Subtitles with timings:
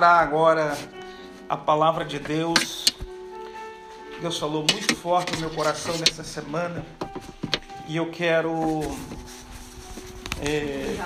[0.00, 0.78] Ministrar agora
[1.46, 2.86] a palavra de Deus.
[4.18, 6.86] Deus falou muito forte no meu coração nessa semana
[7.86, 8.80] e eu quero
[10.40, 10.96] é,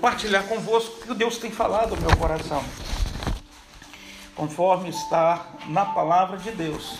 [0.00, 2.60] partilhar convosco o que Deus tem falado no meu coração,
[4.34, 6.98] conforme está na palavra de Deus.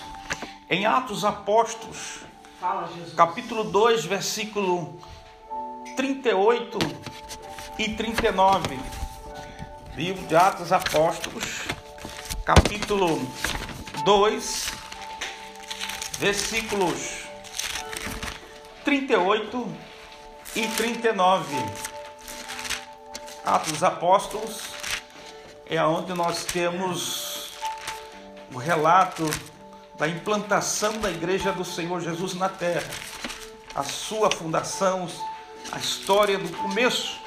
[0.69, 2.19] Em Atos Apóstolos,
[3.17, 4.97] capítulo 2, versículo
[5.97, 6.77] 38
[7.77, 9.00] e 39.
[9.95, 11.43] Livro de Atos Apóstolos,
[12.45, 13.19] capítulo
[14.05, 14.71] 2,
[16.17, 17.25] versículos
[18.85, 19.67] 38
[20.55, 21.55] e 39.
[23.43, 24.61] Atos Apóstolos
[25.65, 27.49] é onde nós temos
[28.53, 29.29] o relato
[29.99, 32.89] da implantação da igreja do Senhor Jesus na terra,
[33.75, 35.09] a sua fundação,
[35.69, 37.19] a história do começo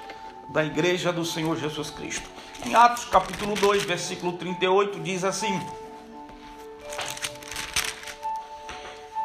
[0.49, 2.33] da igreja do Senhor Jesus Cristo.
[2.67, 5.61] Em Atos capítulo 2, versículo 38, diz assim: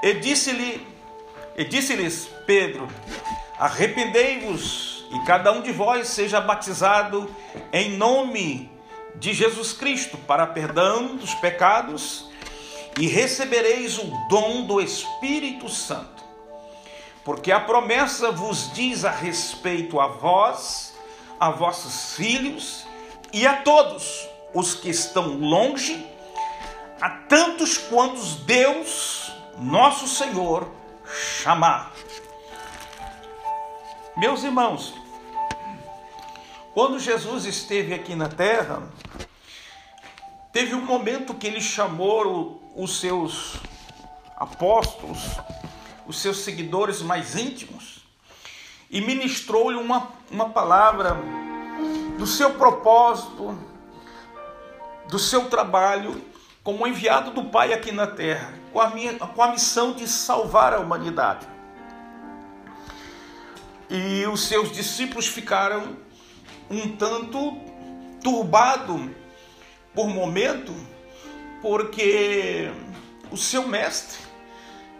[0.03, 0.85] E disse-lhe,
[1.55, 2.89] e disse-lhes Pedro:
[3.57, 7.33] Arrependei-vos e cada um de vós seja batizado
[7.71, 8.69] em nome
[9.15, 12.29] de Jesus Cristo para perdão dos pecados
[12.99, 16.25] e recebereis o dom do Espírito Santo.
[17.23, 20.93] Porque a promessa vos diz a respeito a vós,
[21.39, 22.88] a vossos filhos
[23.31, 26.05] e a todos os que estão longe,
[26.99, 30.69] a tantos quantos Deus, nosso Senhor,
[31.41, 31.91] chamar.
[34.17, 34.93] Meus irmãos,
[36.73, 38.83] quando Jesus esteve aqui na terra,
[40.51, 43.55] teve um momento que ele chamou os seus
[44.35, 45.19] apóstolos,
[46.07, 47.99] os seus seguidores mais íntimos,
[48.89, 51.15] e ministrou-lhe uma, uma palavra
[52.19, 53.57] do seu propósito,
[55.09, 56.21] do seu trabalho
[56.61, 60.73] como enviado do Pai aqui na terra, com a, minha, com a missão de salvar
[60.73, 61.47] a humanidade.
[63.89, 65.95] E os seus discípulos ficaram
[66.69, 67.57] um tanto
[68.21, 69.09] turbados
[69.95, 70.75] por momento,
[71.61, 72.69] porque
[73.31, 74.19] o seu mestre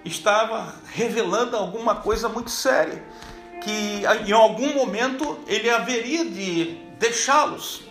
[0.05, 3.03] estava revelando alguma coisa muito séria,
[3.61, 7.81] que em algum momento ele haveria de deixá-los.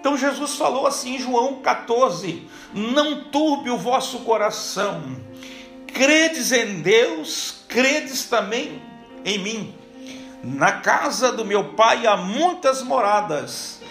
[0.00, 5.16] Então Jesus falou assim em João 14: Não turbe o vosso coração,
[5.86, 8.82] credes em Deus, credes também
[9.24, 9.74] em mim.
[10.42, 13.82] Na casa do meu pai há muitas moradas,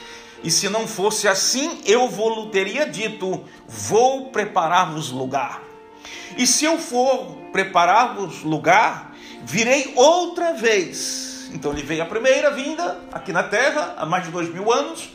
[0.44, 5.62] e se não fosse assim, eu vou teria dito: Vou preparar-vos lugar.
[6.36, 13.00] E se eu for preparar-vos lugar, virei outra vez então ele veio a primeira vinda
[13.12, 15.10] aqui na terra, há mais de dois mil anos,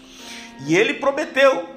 [0.67, 1.69] e ele prometeu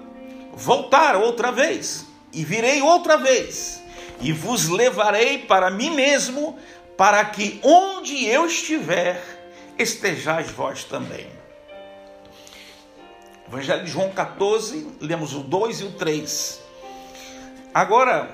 [0.53, 3.81] voltar outra vez, e virei outra vez,
[4.19, 6.57] e vos levarei para mim mesmo,
[6.97, 9.23] para que onde eu estiver,
[9.77, 11.27] estejais vós também.
[13.47, 16.61] Evangelho de João 14, lemos o 2 e o 3.
[17.73, 18.29] Agora,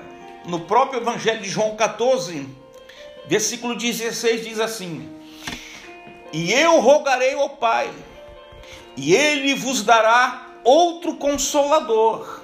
[0.46, 2.48] no próprio Evangelho de João 14,
[3.26, 5.08] versículo 16 diz assim:
[6.34, 7.88] e eu rogarei ao Pai,
[8.96, 12.40] e ele vos dará outro consolador,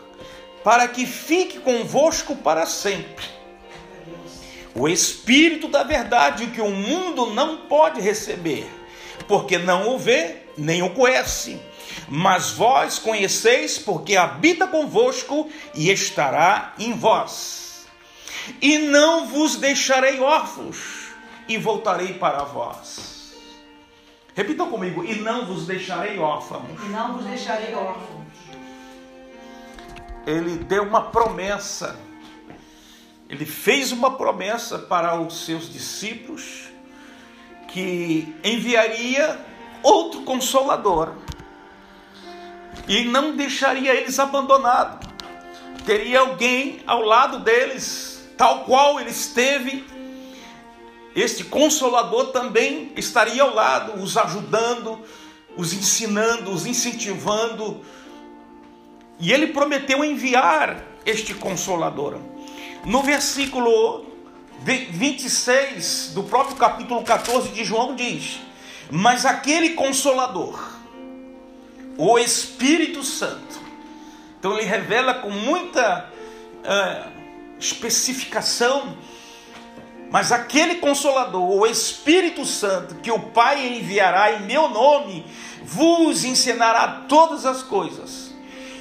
[0.62, 3.26] para que fique convosco para sempre.
[4.76, 8.70] O Espírito da verdade que o mundo não pode receber,
[9.26, 11.60] porque não o vê nem o conhece.
[12.08, 17.86] Mas vós conheceis, porque habita convosco e estará em vós.
[18.62, 21.08] E não vos deixarei órfãos,
[21.48, 23.09] e voltarei para vós.
[24.40, 26.64] Repitam comigo: e não vos deixarei órfãos.
[26.82, 28.24] E não vos deixarei órfãos.
[30.26, 32.00] Ele deu uma promessa.
[33.28, 36.70] Ele fez uma promessa para os seus discípulos
[37.68, 39.38] que enviaria
[39.82, 41.12] outro consolador
[42.88, 45.06] e não deixaria eles abandonados.
[45.84, 49.84] Teria alguém ao lado deles, tal qual ele esteve
[51.14, 54.98] este consolador também estaria ao lado, os ajudando,
[55.56, 57.80] os ensinando, os incentivando.
[59.18, 62.16] E ele prometeu enviar este consolador.
[62.84, 64.06] No versículo
[64.62, 68.40] 26 do próprio capítulo 14 de João diz:
[68.90, 70.58] Mas aquele consolador,
[71.98, 73.60] o Espírito Santo,
[74.38, 76.08] então ele revela com muita
[76.60, 77.10] uh,
[77.58, 78.96] especificação
[80.10, 85.24] Mas aquele consolador, o Espírito Santo, que o Pai enviará em meu nome,
[85.62, 88.34] vos ensinará todas as coisas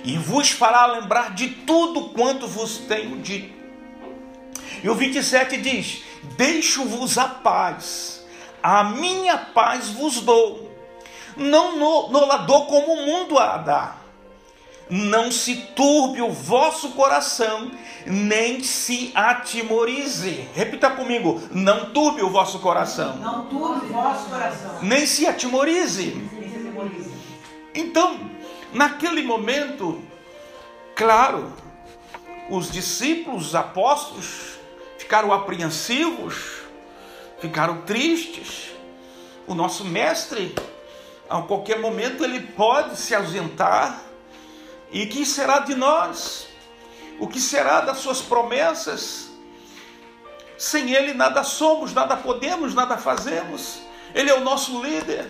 [0.04, 3.54] e vos fará lembrar de tudo quanto vos tenho dito.
[4.84, 6.04] E o 27 diz:
[6.36, 8.26] Deixo-vos a paz,
[8.64, 10.72] a minha paz vos dou,
[11.38, 13.96] não no, no la dou como o mundo a dá.
[14.90, 17.72] Não se turbe o vosso coração,
[18.08, 20.48] nem se atimorize.
[20.56, 23.18] Repita comigo: não turbe o vosso coração.
[23.18, 24.80] Não turbe o vosso coração.
[24.82, 26.28] Nem se atimorize.
[27.76, 28.20] Então,
[28.74, 30.02] naquele momento,
[30.96, 31.54] claro,
[32.50, 34.58] os discípulos, os apóstolos,
[34.98, 36.64] ficaram apreensivos,
[37.40, 38.72] ficaram tristes.
[39.46, 40.56] O nosso mestre,
[41.30, 44.09] a qualquer momento, ele pode se ausentar.
[44.92, 46.48] E que será de nós?
[47.20, 49.30] O que será das suas promessas?
[50.58, 53.82] Sem ele nada somos, nada podemos, nada fazemos.
[54.14, 55.28] Ele é o nosso líder,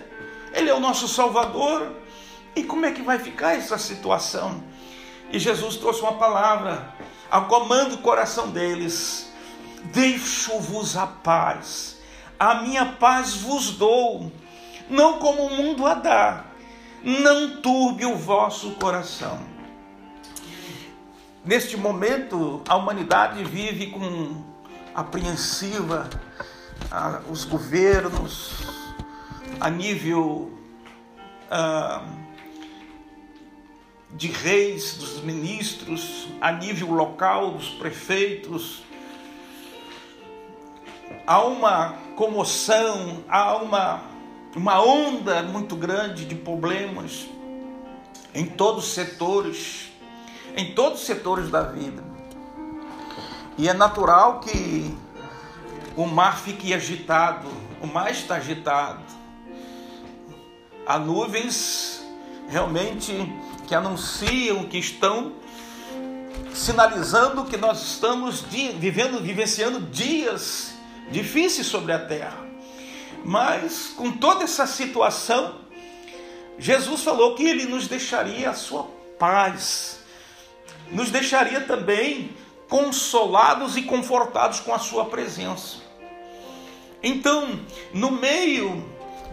[0.53, 1.91] ele é o nosso salvador.
[2.55, 4.63] E como é que vai ficar essa situação?
[5.31, 6.95] E Jesus trouxe uma palavra,
[7.29, 9.31] acomando o coração deles:
[9.85, 11.99] Deixo-vos a paz,
[12.39, 14.31] a minha paz vos dou,
[14.89, 16.45] não como o mundo a dá,
[17.03, 19.39] não turbe o vosso coração.
[21.43, 24.43] Neste momento, a humanidade vive com
[24.93, 26.09] apreensiva,
[27.29, 28.53] os governos,
[29.59, 30.51] a nível.
[31.49, 32.03] Ah,
[34.11, 38.83] de reis, dos ministros, a nível local, dos prefeitos.
[41.25, 44.01] Há uma comoção, há uma,
[44.55, 47.27] uma onda muito grande de problemas
[48.33, 49.91] em todos os setores,
[50.55, 52.03] em todos os setores da vida.
[53.57, 54.95] E é natural que
[55.95, 57.47] o mar fique agitado,
[57.81, 59.03] o mar está agitado.
[60.85, 62.03] Há nuvens
[62.47, 63.13] realmente
[63.67, 65.33] que anunciam que estão
[66.53, 70.73] sinalizando que nós estamos vivendo, vivenciando dias
[71.11, 72.48] difíceis sobre a terra.
[73.23, 75.55] Mas com toda essa situação,
[76.57, 78.83] Jesus falou que ele nos deixaria a sua
[79.17, 79.99] paz,
[80.91, 82.35] nos deixaria também
[82.67, 85.77] consolados e confortados com a sua presença.
[87.01, 87.59] Então,
[87.93, 88.83] no meio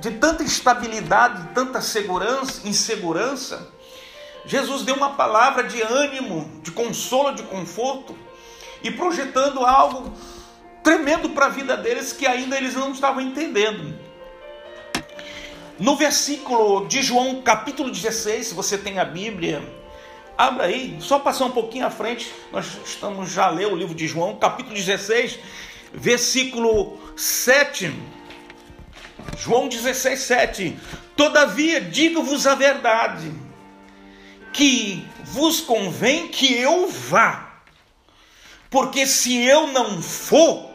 [0.00, 3.72] de tanta instabilidade, tanta segurança, insegurança,
[4.44, 8.16] Jesus deu uma palavra de ânimo, de consolo, de conforto
[8.82, 10.12] e projetando algo
[10.86, 13.92] tremendo para a vida deles que ainda eles não estavam entendendo.
[15.80, 19.60] No versículo de João, capítulo 16, se você tem a Bíblia,
[20.38, 23.96] abra aí, só passar um pouquinho à frente, nós estamos já a ler o livro
[23.96, 25.40] de João, capítulo 16,
[25.92, 27.92] versículo 7.
[29.36, 30.76] João 16, 7.
[31.16, 33.34] Todavia, digo-vos a verdade
[34.52, 37.60] que vos convém que eu vá,
[38.70, 40.65] porque se eu não for,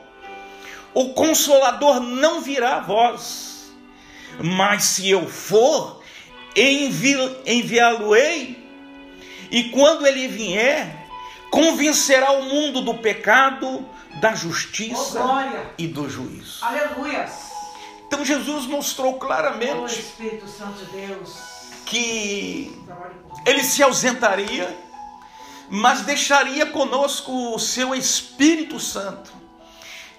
[0.94, 3.72] o consolador não virá a vós,
[4.40, 6.02] mas se eu for,
[6.56, 7.16] envi
[7.46, 8.62] enviá-lo-ei,
[9.50, 11.08] e quando ele vier,
[11.50, 13.86] convencerá o mundo do pecado,
[14.20, 16.64] da justiça oh, e do juízo.
[16.64, 17.30] Aleluia.
[18.08, 21.38] Então Jesus mostrou claramente oh, Espírito Santo de Deus.
[21.86, 22.78] que
[23.46, 24.78] ele se ausentaria,
[25.70, 29.41] mas deixaria conosco o seu Espírito Santo.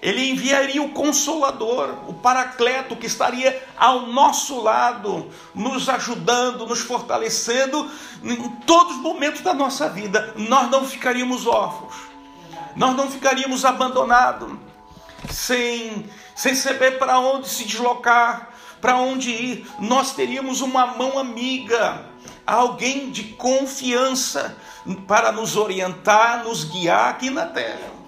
[0.03, 7.89] Ele enviaria o Consolador, o Paracleto, que estaria ao nosso lado, nos ajudando, nos fortalecendo
[8.21, 10.33] em todos os momentos da nossa vida.
[10.35, 11.93] Nós não ficaríamos órfãos,
[12.75, 14.51] nós não ficaríamos abandonados,
[15.29, 16.05] sem,
[16.35, 18.49] sem saber para onde se deslocar,
[18.81, 19.67] para onde ir.
[19.79, 22.11] Nós teríamos uma mão amiga
[22.45, 24.57] alguém de confiança
[25.07, 28.02] para nos orientar, nos guiar aqui na terra.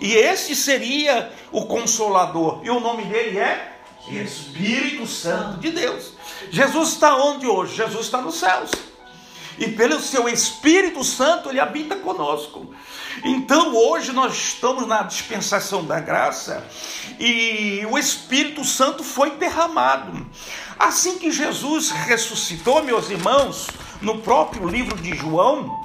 [0.00, 2.60] E esse seria o consolador.
[2.62, 3.78] E o nome dele é
[4.08, 6.12] Espírito Santo de Deus.
[6.50, 7.76] Jesus está onde hoje?
[7.76, 8.70] Jesus está nos céus.
[9.58, 12.72] E pelo seu Espírito Santo ele habita conosco.
[13.24, 16.64] Então hoje nós estamos na dispensação da graça
[17.18, 20.24] e o Espírito Santo foi derramado.
[20.78, 23.66] Assim que Jesus ressuscitou, meus irmãos,
[24.00, 25.76] no próprio livro de João,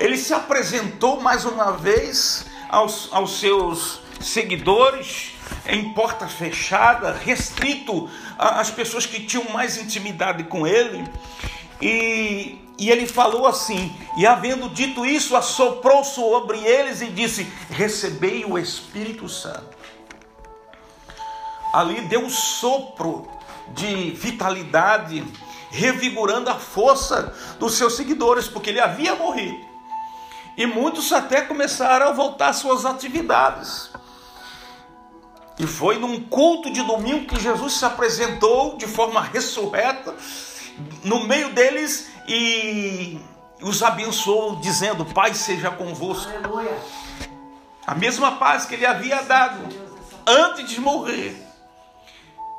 [0.00, 5.32] ele se apresentou mais uma vez aos, aos seus seguidores
[5.66, 8.08] em porta fechada, restrito
[8.38, 11.04] às pessoas que tinham mais intimidade com ele.
[11.80, 18.44] E, e ele falou assim: E havendo dito isso, assoprou sobre eles e disse: Recebei
[18.44, 19.76] o Espírito Santo.
[21.72, 23.28] ali deu um sopro
[23.68, 25.24] de vitalidade,
[25.70, 29.65] revigorando a força dos seus seguidores, porque ele havia morrido.
[30.56, 33.90] E muitos até começaram a voltar às suas atividades.
[35.58, 40.14] E foi num culto de domingo que Jesus se apresentou de forma ressurreta
[41.02, 43.18] no meio deles e
[43.60, 46.30] os abençoou, dizendo: Pai seja convosco.
[46.30, 46.76] Aleluia.
[47.86, 49.68] A mesma paz que ele havia dado
[50.26, 51.42] antes de morrer.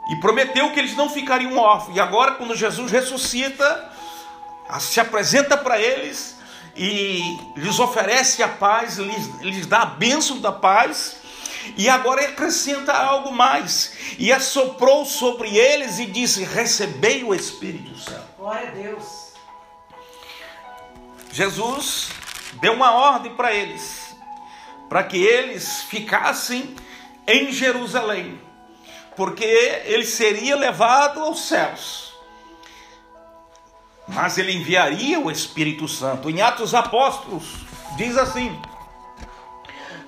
[0.09, 1.97] E prometeu que eles não ficariam órfãos.
[1.97, 3.91] E agora, quando Jesus ressuscita,
[4.79, 6.36] se apresenta para eles
[6.77, 11.17] e lhes oferece a paz, lhes, lhes dá a bênção da paz.
[11.75, 14.15] E agora acrescenta algo mais.
[14.17, 18.27] E assoprou sobre eles e disse: Recebei o Espírito Santo.
[18.37, 19.27] Glória a Deus.
[21.31, 22.09] Jesus
[22.61, 24.15] deu uma ordem para eles,
[24.87, 26.75] para que eles ficassem
[27.27, 28.39] em Jerusalém,
[29.15, 32.06] porque ele seria levado aos céus.
[34.07, 36.29] Mas ele enviaria o Espírito Santo.
[36.29, 37.43] Em Atos Apóstolos,
[37.97, 38.57] diz assim: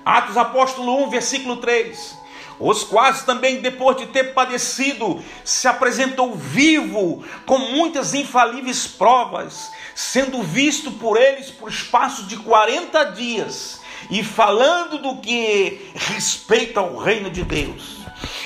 [0.04, 2.20] Atos Apóstolo 1, versículo 3
[2.60, 10.42] os quais também, depois de ter padecido, se apresentou vivo, com muitas infalíveis provas, sendo
[10.42, 13.80] visto por eles por espaço de 40 dias,
[14.10, 18.00] e falando do que respeita ao reino de Deus.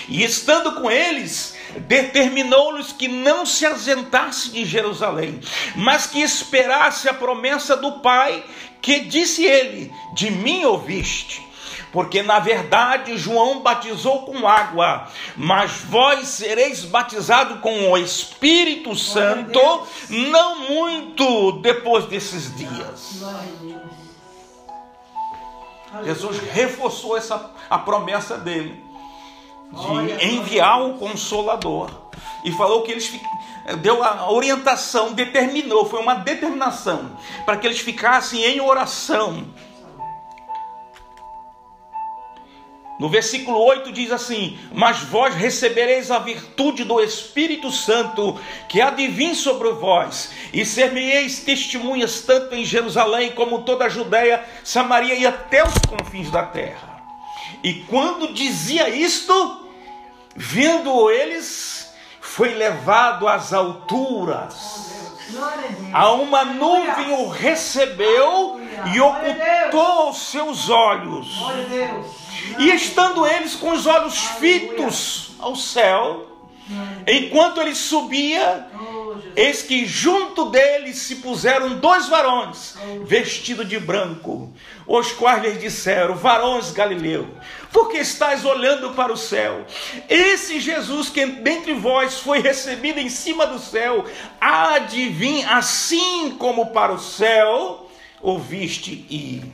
[0.09, 5.41] E estando com eles, determinou-lhes que não se ausentasse de Jerusalém,
[5.77, 8.45] mas que esperasse a promessa do Pai,
[8.81, 11.43] que disse ele: De mim ouviste.
[11.93, 19.61] Porque na verdade João batizou com água, mas vós sereis batizados com o Espírito Santo,
[20.09, 23.23] não muito depois desses dias.
[26.03, 28.83] Jesus reforçou essa a promessa dele
[29.73, 31.91] de enviar o consolador
[32.45, 33.11] e falou que eles
[33.81, 39.47] deu a orientação, determinou, foi uma determinação para que eles ficassem em oração
[42.99, 48.91] No versículo 8 diz assim: Mas vós recebereis a virtude do Espírito Santo, que há
[48.91, 55.17] de vir sobre vós, e ser-me-eis testemunhas tanto em Jerusalém como toda a Judéia, Samaria
[55.17, 56.94] e até os confins da terra.
[57.65, 59.71] E quando dizia isto,
[60.37, 61.91] vendo eles,
[62.21, 64.93] foi levado às alturas.
[65.91, 68.61] A uma nuvem o recebeu
[68.95, 71.27] e ocultou os seus olhos.
[72.59, 76.34] E estando eles com os olhos fitos ao céu,
[77.07, 78.67] enquanto ele subia,
[79.37, 84.53] eis que junto deles se puseram dois varões, vestidos de branco,
[84.87, 87.29] os quais lhes disseram: Varões Galileu,
[87.73, 89.65] por que estáis olhando para o céu?
[90.09, 94.05] Esse Jesus que dentre vós foi recebido em cima do céu,
[94.41, 97.91] há de vir assim como para o céu
[98.23, 99.53] ouviste ir.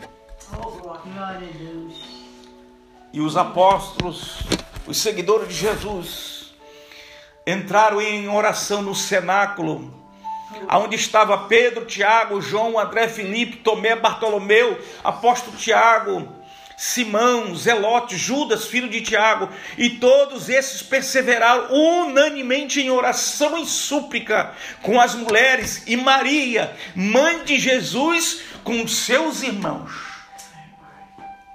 [3.13, 4.39] E os apóstolos,
[4.87, 6.40] os seguidores de Jesus,
[7.51, 9.93] entraram em oração no cenáculo,
[10.69, 16.29] aonde estava Pedro, Tiago, João, André, Felipe, Tomé, Bartolomeu, apóstolo Tiago,
[16.77, 24.55] Simão, Zelote, Judas, filho de Tiago, e todos esses perseveraram unanimemente em oração e súplica
[24.83, 29.93] com as mulheres e Maria, mãe de Jesus, com seus irmãos.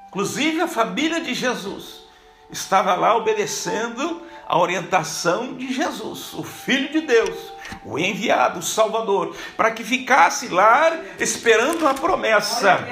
[0.09, 2.04] Inclusive a família de Jesus
[2.51, 9.35] estava lá obedecendo a orientação de Jesus, o Filho de Deus, o enviado, o Salvador,
[9.57, 12.87] para que ficasse lá esperando a promessa.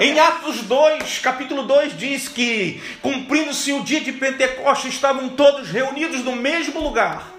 [0.00, 6.24] Em Atos 2, capítulo 2, diz que, cumprindo-se o dia de Pentecostes, estavam todos reunidos
[6.24, 7.32] no mesmo lugar,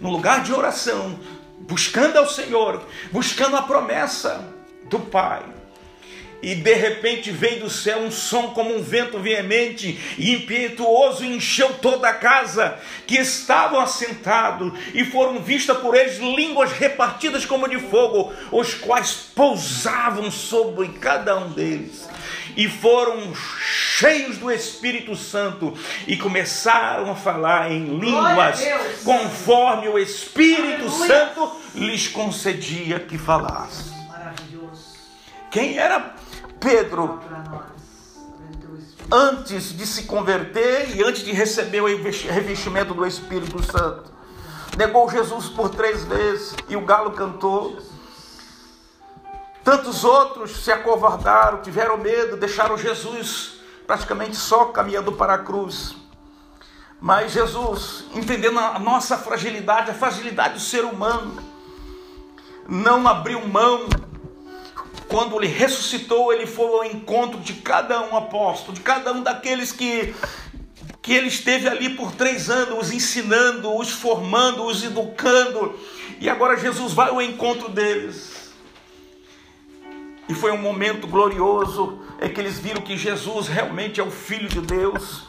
[0.00, 1.18] no lugar de oração,
[1.60, 2.82] buscando ao Senhor,
[3.12, 5.55] buscando a promessa do Pai
[6.42, 11.74] e de repente veio do céu um som como um vento veemente e impetuoso encheu
[11.74, 17.78] toda a casa que estavam assentados e foram vistas por eles línguas repartidas como de
[17.78, 22.06] fogo, os quais pousavam sobre cada um deles
[22.56, 25.76] e foram cheios do Espírito Santo
[26.06, 28.60] e começaram a falar em línguas
[29.04, 31.06] conforme o Espírito Aleluia.
[31.06, 33.94] Santo lhes concedia que falassem.
[35.50, 36.14] Quem era
[36.66, 37.20] Pedro,
[39.08, 44.10] antes de se converter e antes de receber o revestimento do Espírito Santo,
[44.76, 47.78] negou Jesus por três vezes e o galo cantou.
[49.62, 55.94] Tantos outros se acovardaram, tiveram medo, deixaram Jesus praticamente só caminhando para a cruz.
[57.00, 61.40] Mas Jesus, entendendo a nossa fragilidade, a fragilidade do ser humano,
[62.68, 63.86] não abriu mão.
[65.08, 69.72] Quando ele ressuscitou, ele foi ao encontro de cada um apóstolo, de cada um daqueles
[69.72, 70.14] que,
[71.00, 75.78] que ele esteve ali por três anos, os ensinando, os formando, os educando.
[76.20, 78.52] E agora Jesus vai ao encontro deles.
[80.28, 84.48] E foi um momento glorioso é que eles viram que Jesus realmente é o Filho
[84.48, 85.24] de Deus.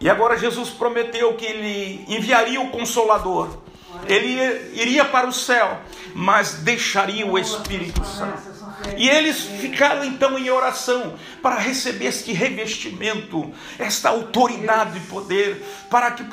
[0.00, 3.58] E agora Jesus prometeu que ele enviaria o Consolador.
[4.06, 4.38] Ele
[4.74, 5.80] iria para o céu,
[6.14, 8.55] mas deixaria o Espírito Santo.
[8.96, 16.10] E eles ficaram então em oração para receber este revestimento, esta autoridade e poder, para
[16.12, 16.24] que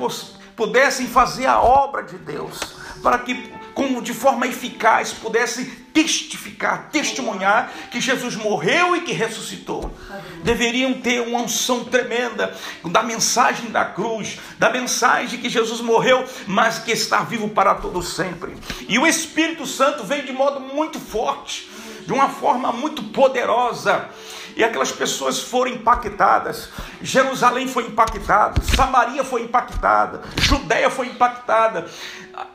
[0.55, 2.59] pudessem fazer a obra de Deus,
[3.01, 9.95] para que como de forma eficaz pudesse testificar, testemunhar que Jesus morreu e que ressuscitou.
[10.43, 12.55] Deveriam ter uma unção tremenda
[12.85, 18.01] da mensagem da cruz, da mensagem que Jesus morreu, mas que está vivo para todo
[18.01, 18.55] sempre.
[18.87, 21.69] E o Espírito Santo veio de modo muito forte,
[22.05, 24.09] de uma forma muito poderosa.
[24.55, 26.69] E aquelas pessoas foram impactadas.
[27.01, 31.87] Jerusalém foi impactada, Samaria foi impactada, Judéia foi impactada.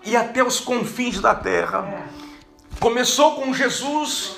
[0.04, 2.08] E até os confins da terra.
[2.80, 4.36] Começou com Jesus,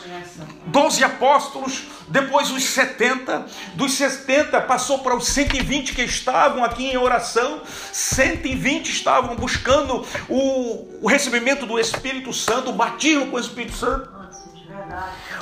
[0.65, 6.97] 12 apóstolos, depois os 70, dos 70 passou para os 120 que estavam aqui em
[6.97, 7.61] oração,
[7.93, 14.10] 120 estavam buscando o, o recebimento do Espírito Santo, o batismo com o Espírito Santo.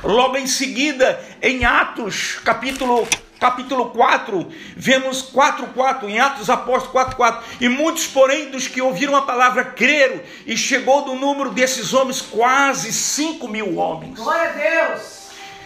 [0.02, 3.06] Logo em seguida, em Atos, capítulo
[3.38, 7.42] capítulo 4, vemos 4:4 em Atos Apóstolos 4:4.
[7.60, 12.20] E muitos, porém, dos que ouviram a palavra creram, e chegou do número desses homens
[12.20, 14.18] quase 5 mil homens.
[14.18, 15.18] Glória a Deus!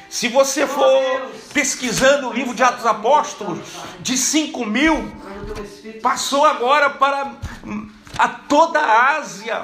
[0.08, 3.60] Se você for pesquisando o livro de Atos Apóstolos,
[4.00, 5.10] de 5 mil,
[6.02, 7.32] passou agora para
[8.18, 9.62] a toda a Ásia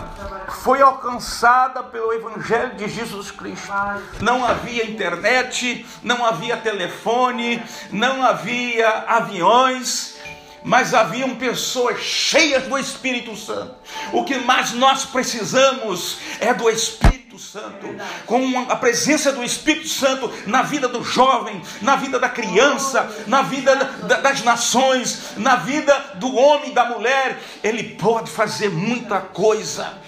[0.63, 3.73] foi alcançada pelo Evangelho de Jesus Cristo.
[4.21, 10.17] Não havia internet, não havia telefone, não havia aviões,
[10.65, 13.75] mas haviam pessoas cheias do Espírito Santo.
[14.13, 17.87] O que mais nós precisamos é do Espírito Santo,
[18.27, 23.43] com a presença do Espírito Santo na vida do jovem, na vida da criança, na
[23.43, 23.75] vida
[24.23, 29.99] das nações, na vida do homem e da mulher, ele pode fazer muita coisa.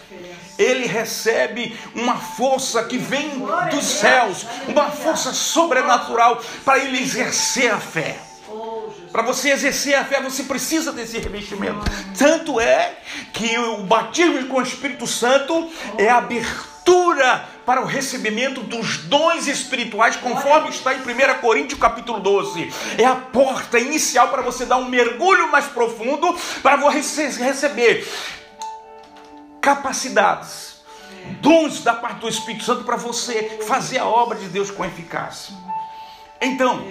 [0.59, 3.31] ele recebe uma força que vem
[3.71, 8.19] dos céus, uma força sobrenatural para ele exercer a fé.
[9.12, 11.81] Para você exercer a fé, você precisa desse revestimento.
[12.16, 12.95] Tanto é
[13.33, 16.80] que o batismo com o Espírito Santo é a abertura
[17.70, 22.68] para o recebimento dos dons espirituais, conforme está em 1 Coríntios capítulo 12.
[22.98, 28.09] É a porta inicial para você dar um mergulho mais profundo, para você receber
[29.61, 30.81] capacidades,
[31.40, 35.55] dons da parte do Espírito Santo para você fazer a obra de Deus com eficácia.
[36.40, 36.85] Então,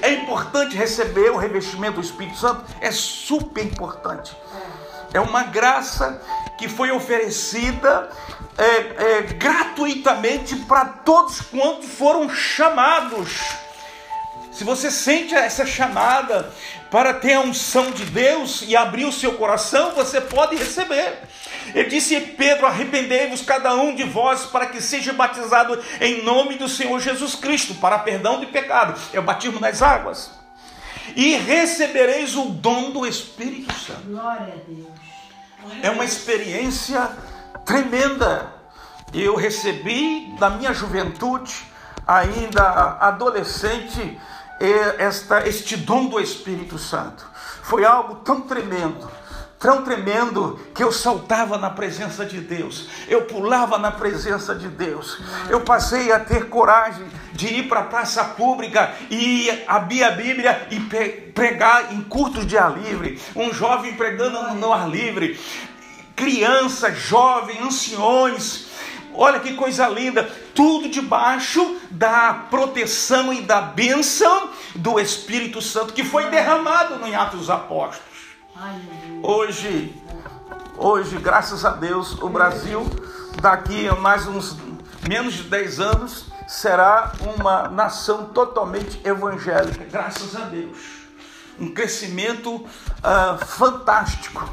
[0.00, 4.34] é importante receber o revestimento do Espírito Santo, é super importante.
[5.12, 6.22] É uma graça
[6.56, 8.08] que foi oferecida
[8.58, 13.30] é, é, gratuitamente para todos quantos foram chamados.
[14.50, 16.52] Se você sente essa chamada
[16.90, 21.20] para ter a unção de Deus e abrir o seu coração, você pode receber.
[21.74, 26.68] Ele disse: Pedro, arrependei-vos cada um de vós para que seja batizado em nome do
[26.68, 29.00] Senhor Jesus Cristo para perdão de pecado.
[29.12, 30.30] É o batismo nas águas.
[31.16, 34.02] E recebereis o dom do Espírito Santo.
[34.06, 34.88] Glória a Deus.
[35.82, 37.10] É uma experiência
[37.64, 38.52] tremenda.
[39.12, 41.66] Eu recebi da minha juventude,
[42.06, 44.18] ainda adolescente,
[44.98, 47.26] esta, este dom do Espírito Santo.
[47.62, 49.10] Foi algo tão tremendo,
[49.58, 55.20] tão tremendo que eu saltava na presença de Deus, eu pulava na presença de Deus.
[55.48, 60.68] Eu passei a ter coragem de ir para a praça pública e abrir a Bíblia
[60.70, 60.80] e
[61.32, 63.20] pregar em cultos de ar livre.
[63.34, 65.38] Um jovem pregando no ar livre
[66.16, 68.66] crianças, jovens, anciões.
[69.14, 76.02] Olha que coisa linda, tudo debaixo da proteção e da bênção do Espírito Santo que
[76.02, 78.12] foi derramado no Atos dos Apóstolos.
[79.22, 79.94] Hoje,
[80.78, 82.86] hoje, graças a Deus, o Brasil
[83.40, 84.56] daqui a mais uns
[85.08, 90.78] menos de 10 anos será uma nação totalmente evangélica, graças a Deus.
[91.58, 94.48] Um crescimento uh, fantástico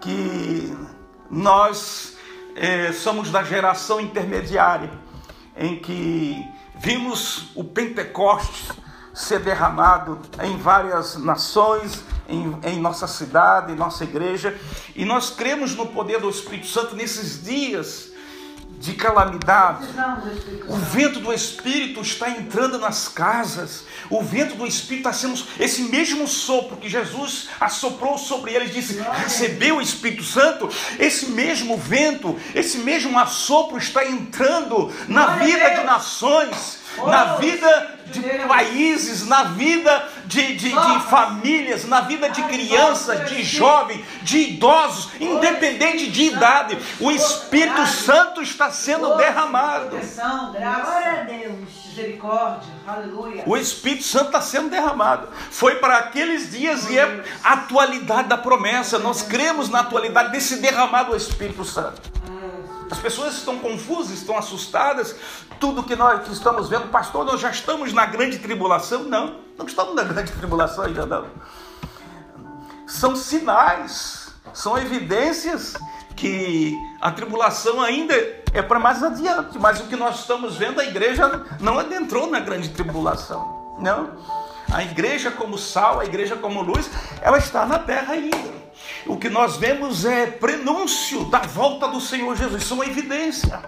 [0.00, 0.76] que
[1.30, 2.16] nós
[2.54, 4.90] é, somos da geração intermediária
[5.56, 6.36] em que
[6.78, 8.68] vimos o Pentecostes
[9.12, 14.56] ser derramado em várias nações, em, em nossa cidade, em nossa igreja,
[14.94, 18.07] e nós cremos no poder do Espírito Santo nesses dias
[18.78, 19.86] de calamidade.
[20.68, 23.84] O vento do Espírito está entrando nas casas.
[24.08, 29.00] O vento do Espírito está sendo esse mesmo sopro que Jesus assoprou sobre eles, disse:
[29.22, 30.68] recebeu o Espírito Santo.
[30.98, 38.22] Esse mesmo vento, esse mesmo assopro está entrando na vida de nações, na vida de
[38.46, 45.10] países, na vida de, de, de, famílias, na vida de crianças, de jovens, de idosos,
[45.20, 46.78] independente de idade.
[47.00, 49.96] O Espírito Santo está sendo derramado.
[49.98, 51.88] Glória a Deus.
[51.98, 53.42] Misericórdia, aleluia.
[53.44, 55.28] O Espírito Santo está sendo derramado.
[55.50, 58.98] Foi para aqueles dias e é a atualidade da promessa.
[58.98, 62.18] Nós cremos na atualidade desse derramado do Espírito Santo.
[62.90, 65.14] As pessoas estão confusas, estão assustadas.
[65.60, 69.04] Tudo que nós estamos vendo, pastor, nós já estamos na grande tribulação.
[69.04, 71.26] Não, não estamos na grande tribulação ainda não.
[72.86, 75.74] São sinais, são evidências
[76.16, 78.14] que a tribulação ainda
[78.52, 82.40] é para mais adiante, mas o que nós estamos vendo, a igreja não adentrou na
[82.40, 83.76] grande tribulação.
[83.78, 84.10] Não.
[84.72, 86.90] A igreja como sal, a igreja como luz,
[87.22, 88.57] ela está na terra ainda.
[89.08, 93.62] O que nós vemos é prenúncio da volta do Senhor Jesus, isso é uma evidência.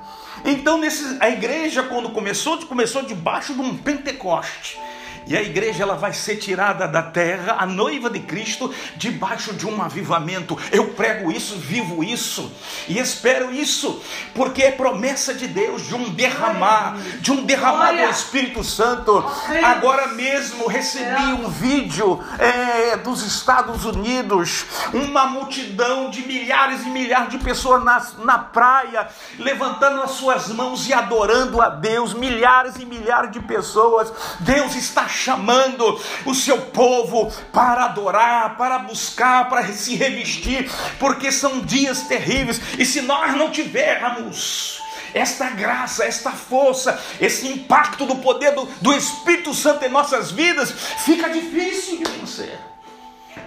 [0.45, 4.79] Então, nesse, a igreja, quando começou, começou debaixo de um Pentecoste.
[5.27, 9.67] E a igreja ela vai ser tirada da terra, a noiva de Cristo, debaixo de
[9.67, 10.59] um avivamento.
[10.73, 12.51] Eu prego isso, vivo isso
[12.89, 14.03] e espero isso,
[14.35, 19.25] porque é promessa de Deus de um derramar, de um derramar do Espírito Santo.
[19.65, 27.31] Agora mesmo recebi um vídeo é, dos Estados Unidos, uma multidão de milhares e milhares
[27.31, 32.85] de pessoas na, na praia, levantando as suas mãos e adorando a Deus, milhares e
[32.85, 34.13] milhares de pessoas.
[34.41, 41.61] Deus está chamando o seu povo para adorar, para buscar, para se revestir, porque são
[41.61, 42.61] dias terríveis.
[42.79, 44.81] E se nós não tivermos
[45.13, 50.71] esta graça, esta força, esse impacto do poder do, do Espírito Santo em nossas vidas,
[51.05, 52.59] fica difícil de vencer.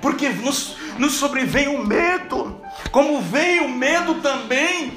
[0.02, 4.94] Porque nos, nos sobrevém o medo, como veio o medo também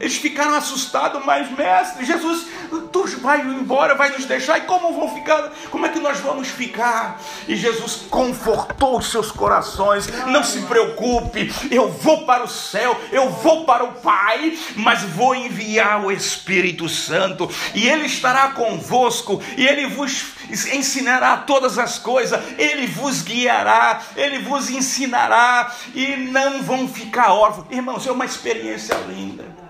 [0.00, 2.46] eles ficaram assustados, mas mestre, Jesus,
[2.92, 5.52] tu vai embora, vai nos deixar, e como vão ficar?
[5.70, 7.20] Como é que nós vamos ficar?
[7.46, 10.06] E Jesus confortou os seus corações.
[10.26, 15.34] Não se preocupe, eu vou para o céu, eu vou para o Pai, mas vou
[15.34, 20.26] enviar o Espírito Santo, e ele estará convosco, e ele vos
[20.72, 27.66] ensinará todas as coisas, ele vos guiará, ele vos ensinará, e não vão ficar órfãos.
[27.70, 29.63] Irmãos, é uma experiência linda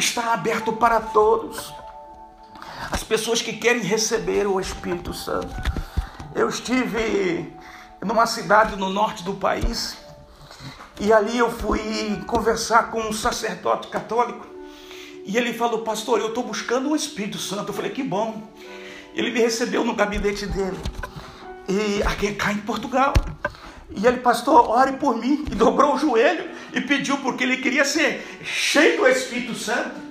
[0.00, 1.72] está aberto para todos.
[2.90, 5.54] As pessoas que querem receber o Espírito Santo.
[6.34, 7.54] Eu estive
[8.02, 9.96] numa cidade no norte do país
[10.98, 11.80] e ali eu fui
[12.26, 14.46] conversar com um sacerdote católico
[15.24, 17.68] e ele falou: Pastor, eu estou buscando o Espírito Santo.
[17.68, 18.42] Eu falei: Que bom.
[19.14, 20.78] Ele me recebeu no gabinete dele
[21.68, 23.12] e aqui cá em Portugal.
[23.90, 25.44] E ele, pastor, ore por mim.
[25.50, 30.09] E dobrou o joelho e pediu porque ele queria ser cheio do Espírito Santo.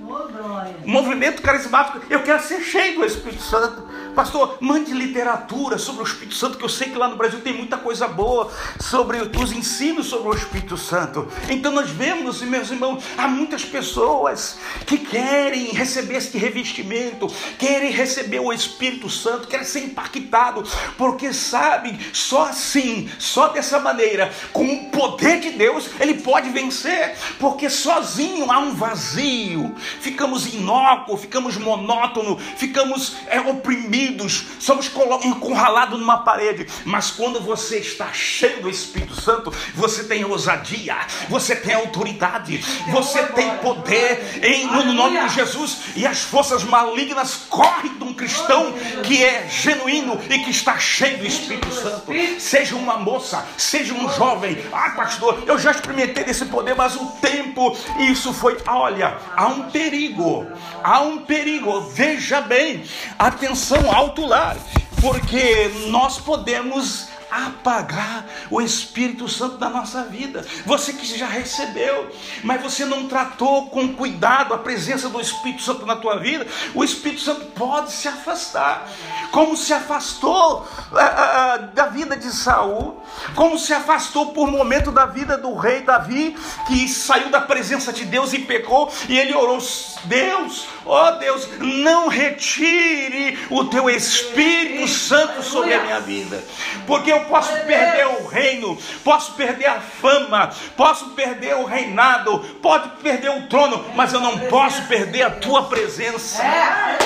[0.86, 3.88] Movimento carismático, eu quero ser cheio do Espírito Santo.
[4.16, 7.54] Pastor, mande literatura sobre o Espírito Santo, que eu sei que lá no Brasil tem
[7.54, 11.28] muita coisa boa sobre os ensinos sobre o Espírito Santo.
[11.48, 18.40] Então nós vemos, meus irmãos, há muitas pessoas que querem receber este revestimento, querem receber
[18.40, 20.64] o Espírito Santo, querem ser impactado,
[20.98, 27.16] porque sabem, só assim, só dessa maneira, com o poder de Deus, ele pode vencer,
[27.40, 34.92] porque sozinho há um vazio, ficamos inócuos, ficamos monótonos, ficamos é, oprimidos somos
[35.24, 36.68] encurralados numa parede.
[36.86, 40.98] Mas quando você está cheio do Espírito Santo, você tem ousadia,
[41.30, 42.58] você tem autoridade,
[42.92, 45.80] você tem poder em, no nome de Jesus.
[45.96, 51.20] E as forças malignas correm de um cristão que é genuíno e que está cheio
[51.20, 52.12] do Espírito Santo.
[52.40, 54.58] Seja uma moça, seja um jovem.
[54.72, 58.58] Ah, pastor, eu já experimentei desse poder, mas o tempo, isso foi.
[58.68, 60.46] Olha, há um perigo,
[60.84, 61.82] há um perigo.
[61.82, 62.84] Veja bem,
[63.18, 64.56] atenção alto lá,
[65.02, 70.46] porque nós podemos apagar o Espírito Santo da nossa vida.
[70.66, 72.12] Você que já recebeu,
[72.44, 76.84] mas você não tratou com cuidado a presença do Espírito Santo na tua vida, o
[76.84, 78.90] Espírito Santo pode se afastar,
[79.32, 83.02] como se afastou uh, uh, da vida de Saul,
[83.36, 86.36] como se afastou por momento da vida do rei Davi,
[86.68, 89.60] que saiu da presença de Deus e pecou, e ele orou:
[90.06, 96.44] Deus, ó oh Deus, não retire o teu Espírito Santo sobre a minha vida,
[96.88, 102.90] porque eu posso perder o reino, posso perder a fama, posso perder o reinado, pode
[103.02, 106.42] perder o trono, mas eu não posso perder a tua presença.
[106.42, 106.98] É.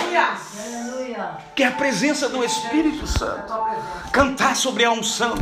[1.56, 3.54] Que é a presença do Espírito Santo.
[4.12, 5.36] Cantar sobre a unção,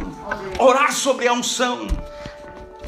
[0.59, 1.87] orar sobre a unção,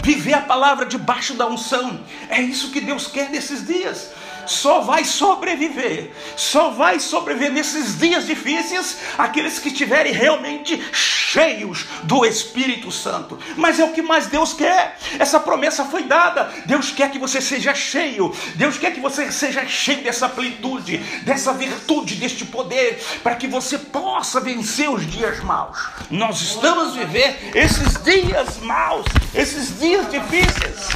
[0.02, 2.02] viver a palavra debaixo da unção.
[2.30, 4.12] É isso que Deus quer nesses dias
[4.46, 12.26] só vai sobreviver, só vai sobreviver nesses dias difíceis aqueles que estiverem realmente cheios do
[12.26, 13.40] Espírito Santo.
[13.56, 14.98] Mas é o que mais Deus quer.
[15.18, 16.52] Essa promessa foi dada.
[16.66, 18.36] Deus quer que você seja cheio.
[18.56, 23.78] Deus quer que você seja cheio dessa plenitude, dessa virtude, deste poder, para que você
[23.78, 25.78] possa vencer os dias maus.
[26.10, 30.88] Nós estamos vivendo esses dias maus, esses dias difíceis.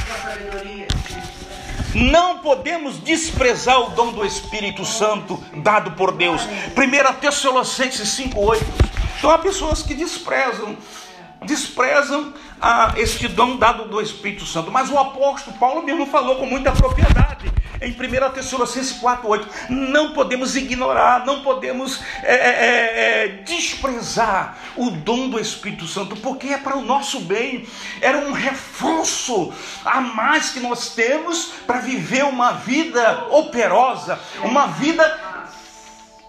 [1.98, 6.40] Não podemos desprezar o dom do Espírito Santo dado por Deus.
[6.42, 8.62] 1 Tessalonicenses 5,8.
[9.18, 10.76] Então há pessoas que desprezam,
[11.44, 14.70] desprezam ah, este dom dado do Espírito Santo.
[14.70, 19.46] Mas o apóstolo Paulo mesmo falou com muita propriedade em 1 Tessalonicenses 4,8.
[19.68, 26.48] Não podemos ignorar, não podemos é, é, é, desprezar o dom do Espírito Santo, porque
[26.48, 27.66] é para o nosso bem,
[28.00, 29.52] era um reforço
[29.84, 35.27] a mais que nós temos para viver uma vida operosa, uma vida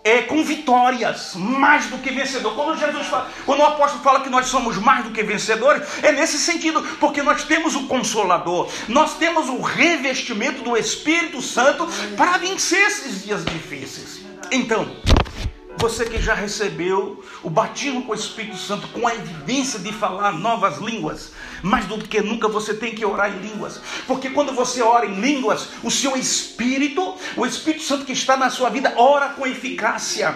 [0.10, 2.56] é, com vitórias, mais do que vencedor.
[2.56, 6.12] Quando Jesus fala, quando o apóstolo fala que nós somos mais do que vencedores, é
[6.12, 12.40] nesse sentido, porque nós temos o consolador, nós temos o revestimento do Espírito Santo para
[12.40, 14.22] vencer esses dias difíceis.
[14.52, 14.92] Então,
[15.78, 20.34] você que já recebeu o batismo com o Espírito Santo, com a evidência de falar
[20.34, 24.82] novas línguas, mais do que nunca você tem que orar em línguas, porque quando você
[24.82, 29.30] ora em línguas, o seu Espírito, o Espírito Santo que está na sua vida, ora
[29.30, 30.36] com eficácia,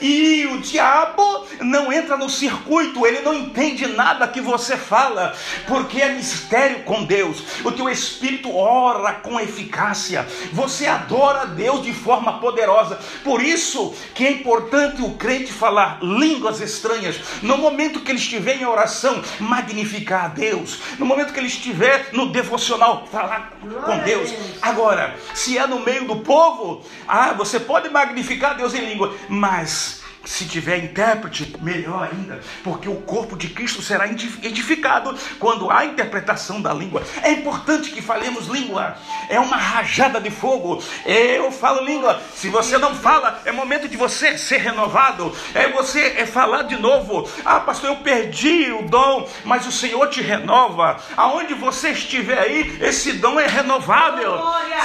[0.00, 5.34] e o diabo não entra no circuito, ele não entende nada que você fala,
[5.66, 7.42] porque é mistério com Deus.
[7.64, 14.26] O teu Espírito ora com eficácia, você adora Deus de forma poderosa, por isso que
[14.26, 17.20] é importante o crente falar línguas estranhas.
[17.42, 20.61] No momento que ele estiver em oração, magnificar a Deus.
[20.98, 23.52] No momento que ele estiver no devocional, falar
[23.84, 24.32] com Deus.
[24.60, 30.01] Agora, se é no meio do povo, ah, você pode magnificar Deus em língua, mas
[30.24, 36.60] se tiver intérprete, melhor ainda, porque o corpo de Cristo será edificado quando há interpretação
[36.60, 37.02] da língua.
[37.22, 38.96] É importante que falemos língua,
[39.28, 40.82] é uma rajada de fogo.
[41.04, 46.14] Eu falo língua, se você não fala, é momento de você ser renovado, é você
[46.18, 47.28] é falar de novo.
[47.44, 50.98] Ah, pastor, eu perdi o dom, mas o Senhor te renova.
[51.16, 54.40] Aonde você estiver aí, esse dom é renovável.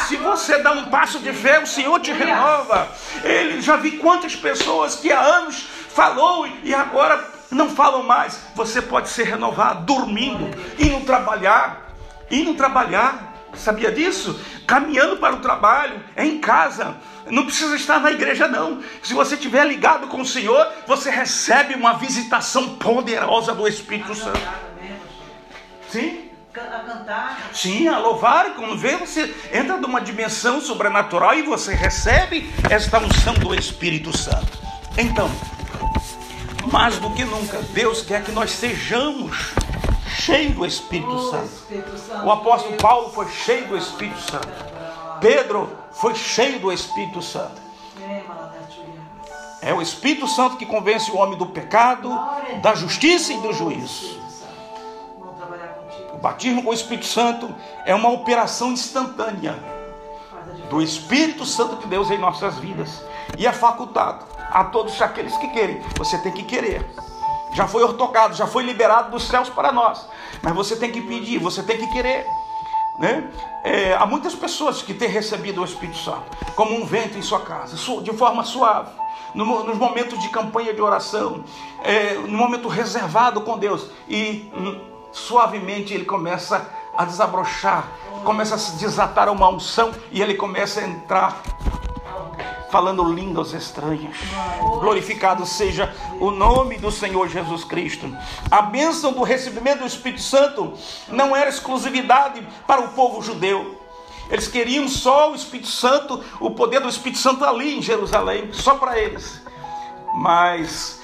[0.07, 2.87] Se você dá um passo de fé, o Senhor te renova.
[3.23, 8.39] Ele já vi quantas pessoas que há anos falou e agora não falam mais.
[8.55, 11.93] Você pode ser renovado dormindo, indo trabalhar,
[12.29, 13.33] indo trabalhar.
[13.53, 14.39] Sabia disso?
[14.67, 16.95] Caminhando para o trabalho, é em casa.
[17.29, 18.81] Não precisa estar na igreja, não.
[19.01, 24.39] Se você estiver ligado com o Senhor, você recebe uma visitação poderosa do Espírito Santo.
[25.89, 26.29] Sim?
[26.55, 27.39] A cantar.
[27.53, 28.55] Sim, a louvar.
[28.55, 34.66] Quando vê, você entra numa dimensão sobrenatural e você recebe esta unção do Espírito Santo.
[34.97, 35.29] Então,
[36.71, 39.53] mais do que nunca, Deus quer que nós sejamos
[40.09, 41.45] cheios do Espírito Oh, Santo.
[41.45, 42.25] Espírito Santo.
[42.25, 44.47] O apóstolo Paulo foi cheio do Espírito Santo.
[45.21, 47.61] Pedro foi cheio do Espírito Santo.
[49.61, 52.09] É o Espírito Santo que convence o homem do pecado,
[52.61, 54.17] da justiça e do juízo.
[56.13, 57.53] O batismo com o Espírito Santo
[57.85, 59.55] é uma operação instantânea
[60.71, 63.03] do Espírito Santo de Deus em nossas vidas
[63.37, 65.81] e é facultado a todos aqueles que querem.
[65.97, 66.85] Você tem que querer.
[67.53, 70.07] Já foi ortocado, já foi liberado dos céus para nós,
[70.41, 72.25] mas você tem que pedir, você tem que querer.
[72.99, 73.29] Né?
[73.63, 77.41] É, há muitas pessoas que têm recebido o Espírito Santo como um vento em sua
[77.41, 78.89] casa, de forma suave,
[79.35, 81.43] no nos momentos de campanha de oração,
[81.83, 84.81] é, no momento reservado com Deus, e hum,
[85.11, 87.87] suavemente ele começa a desabrochar,
[88.23, 91.39] começa a se desatar uma unção e ele começa a entrar
[92.77, 94.15] falando línguas estranhas.
[94.79, 98.15] Glorificado seja o nome do Senhor Jesus Cristo.
[98.51, 100.73] A bênção do recebimento do Espírito Santo
[101.07, 103.81] não era exclusividade para o povo judeu.
[104.29, 108.75] Eles queriam só o Espírito Santo, o poder do Espírito Santo ali em Jerusalém, só
[108.75, 109.41] para eles.
[110.13, 111.01] Mas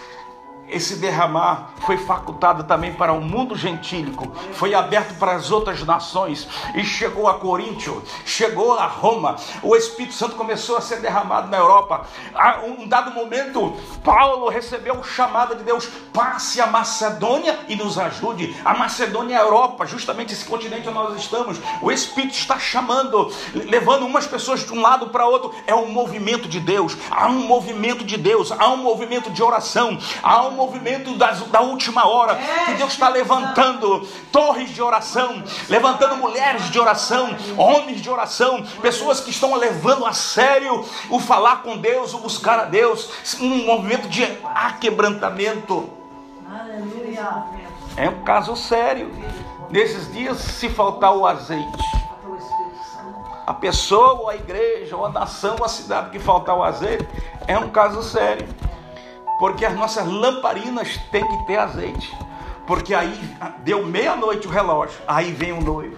[0.73, 6.47] esse derramar foi facultado também para o mundo gentílico, foi aberto para as outras nações
[6.73, 9.35] e chegou a Coríntio, chegou a Roma.
[9.61, 12.07] O Espírito Santo começou a ser derramado na Europa.
[12.33, 17.99] A um dado momento, Paulo recebeu o chamado de Deus: passe a Macedônia e nos
[17.99, 18.55] ajude.
[18.65, 21.59] A Macedônia é a Europa, justamente esse continente onde nós estamos.
[21.81, 25.53] O Espírito está chamando, levando umas pessoas de um lado para outro.
[25.67, 26.97] É um movimento de Deus.
[27.11, 31.61] Há um movimento de Deus, há um movimento de oração, há um movimento das, da
[31.61, 38.09] última hora que Deus está levantando torres de oração, levantando mulheres de oração, homens de
[38.09, 43.09] oração, pessoas que estão levando a sério o falar com Deus, o buscar a Deus,
[43.41, 44.23] um movimento de
[44.55, 45.89] aquebrantamento.
[46.49, 47.43] Aleluia.
[47.97, 49.11] É um caso sério.
[49.69, 51.83] Nesses dias, se faltar o azeite,
[53.45, 57.07] a pessoa, ou a igreja, ou a nação, ou a cidade que faltar o azeite,
[57.47, 58.47] é um caso sério.
[59.39, 62.15] Porque as nossas lamparinas têm que ter azeite.
[62.65, 63.19] Porque aí
[63.59, 65.97] deu meia-noite o relógio, aí vem o noivo.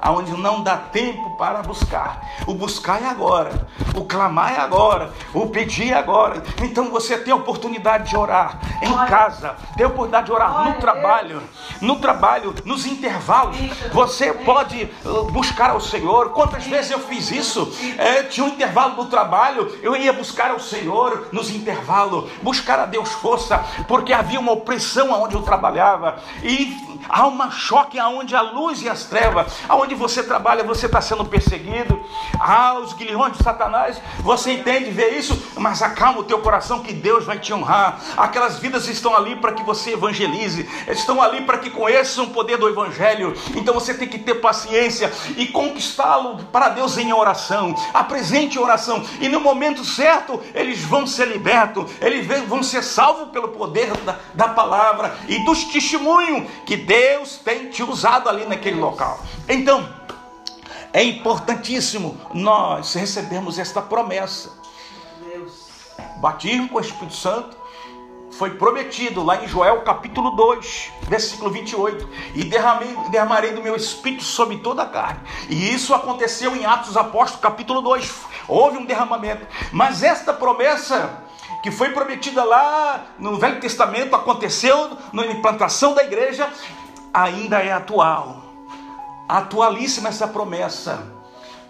[0.00, 2.20] Aonde não dá tempo para buscar.
[2.46, 6.42] O buscar é agora, o clamar é agora, o pedir é agora.
[6.62, 9.08] Então você tem a oportunidade de orar em Glória.
[9.08, 11.42] casa, tem a oportunidade de orar Glória no trabalho,
[11.80, 13.60] no trabalho, nos intervalos.
[13.60, 13.88] Isso.
[13.92, 16.30] Você pode uh, buscar ao Senhor.
[16.30, 17.72] Quantas vezes eu fiz isso?
[17.98, 22.86] É, tinha um intervalo do trabalho, eu ia buscar ao Senhor nos intervalos, buscar a
[22.86, 28.40] Deus força, porque havia uma opressão aonde eu trabalhava e há um choque aonde a
[28.40, 32.00] luz e as trevas, aonde você trabalha, você está sendo perseguido.
[32.38, 36.92] Ah, os guilhões de Satanás, você entende, vê isso, mas acalma o teu coração que
[36.92, 38.00] Deus vai te honrar.
[38.16, 42.56] Aquelas vidas estão ali para que você evangelize, estão ali para que conheçam o poder
[42.56, 43.34] do Evangelho.
[43.54, 47.74] Então você tem que ter paciência e conquistá-lo para Deus em oração.
[47.92, 53.48] Apresente oração e no momento certo eles vão ser libertos, eles vão ser salvos pelo
[53.48, 59.20] poder da, da palavra e dos testemunhos que Deus tem te usado ali naquele local.
[59.48, 59.79] Então,
[60.92, 64.50] é importantíssimo nós recebemos esta promessa.
[66.16, 67.56] Batismo com o Espírito Santo
[68.32, 72.08] foi prometido lá em Joel capítulo 2, versículo 28.
[72.34, 75.20] E derramei, derramarei do meu espírito sobre toda a carne.
[75.48, 78.12] E isso aconteceu em Atos Apóstolos capítulo 2.
[78.48, 79.46] Houve um derramamento.
[79.72, 81.22] Mas esta promessa
[81.62, 86.48] que foi prometida lá no Velho Testamento aconteceu na implantação da igreja,
[87.12, 88.49] ainda é atual.
[89.38, 91.20] Atualíssima essa promessa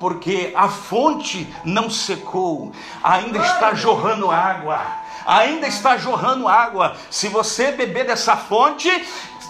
[0.00, 2.72] porque a fonte não secou,
[3.04, 4.80] ainda está jorrando água,
[5.26, 6.96] ainda está jorrando água.
[7.10, 8.88] Se você beber dessa fonte,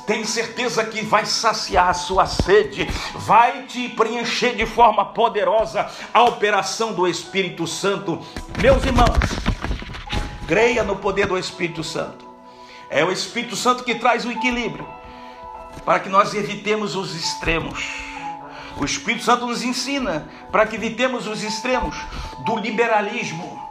[0.09, 6.25] tem certeza que vai saciar a sua sede, vai te preencher de forma poderosa a
[6.25, 8.21] operação do Espírito Santo.
[8.61, 9.21] Meus irmãos,
[10.49, 12.29] creia no poder do Espírito Santo.
[12.91, 15.00] É o Espírito Santo que traz o equilíbrio
[15.85, 17.85] para que nós evitemos os extremos.
[18.77, 21.97] O Espírito Santo nos ensina para que evitemos os extremos
[22.45, 23.70] do liberalismo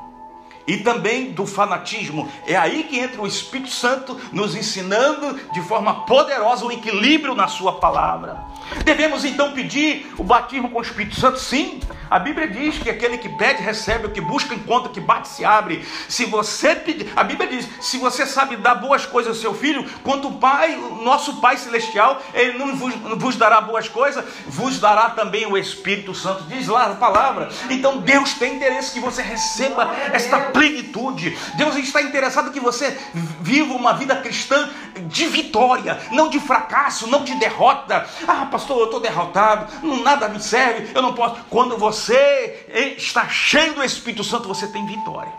[0.70, 2.32] e também do fanatismo.
[2.46, 7.48] É aí que entra o Espírito Santo nos ensinando de forma poderosa o equilíbrio na
[7.48, 8.46] Sua palavra.
[8.86, 11.40] Devemos então pedir o batismo com o Espírito Santo?
[11.40, 11.80] Sim.
[12.10, 15.28] A Bíblia diz que aquele que pede recebe, o que busca encontra, o que bate
[15.28, 15.86] se abre.
[16.08, 19.88] Se você pedir, a Bíblia diz: se você sabe dar boas coisas ao seu filho,
[20.04, 25.12] quanto o Pai, nosso Pai celestial, ele não vos, vos dará boas coisas, vos dará
[25.12, 26.44] também o Espírito Santo.
[26.44, 27.50] Diz lá a palavra.
[27.70, 31.38] Então Deus tem interesse que você receba esta plenitude.
[31.56, 33.00] Deus está interessado que você
[33.40, 34.70] viva uma vida cristã
[35.04, 38.06] de vitória, não de fracasso, não de derrota.
[38.28, 41.38] Ah, pastor, eu estou derrotado, não, nada me serve, eu não posso.
[41.50, 45.32] Quando você está cheio do Espírito Santo, você tem vitória.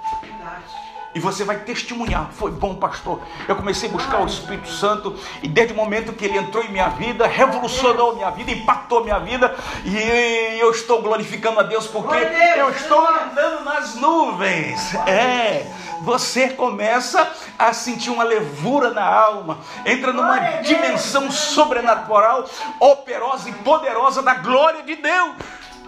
[1.14, 2.31] E você vai testemunhar.
[2.33, 3.20] Foi bom, pastor.
[3.49, 6.68] Eu comecei a buscar o Espírito Santo e desde o momento que ele entrou em
[6.68, 12.14] minha vida, revolucionou minha vida, impactou minha vida e eu estou glorificando a Deus porque
[12.57, 14.94] eu estou andando nas nuvens.
[15.07, 15.66] É.
[16.03, 24.22] Você começa a sentir uma levura na alma, entra numa dimensão sobrenatural, operosa e poderosa
[24.22, 25.34] da glória de Deus.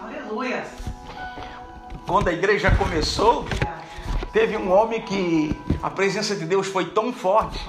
[0.03, 0.65] Aleluia.
[2.05, 3.45] Quando a igreja começou,
[4.33, 7.59] Teve um homem que a presença de Deus foi tão forte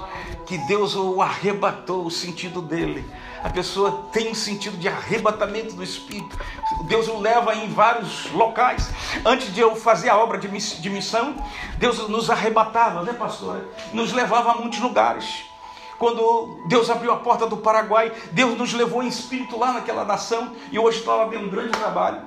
[0.47, 3.05] que Deus o arrebatou o sentido dele.
[3.43, 6.35] A pessoa tem um sentido de arrebatamento do Espírito.
[6.87, 8.89] Deus o leva em vários locais.
[9.23, 11.35] Antes de eu fazer a obra de miss- de missão,
[11.77, 13.61] Deus nos arrebatava, né, pastor?
[13.93, 15.45] Nos levava a muitos lugares.
[15.99, 20.51] Quando Deus abriu a porta do Paraguai, Deus nos levou em espírito lá naquela nação
[20.71, 22.21] e hoje está lá um grande trabalho.